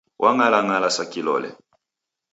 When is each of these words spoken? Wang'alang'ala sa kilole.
Wang'alang'ala 0.21 0.89
sa 0.93 1.05
kilole. 1.13 1.49